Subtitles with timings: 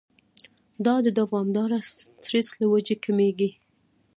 [0.85, 3.49] دا د دوامداره سټرېس له وجې کميږي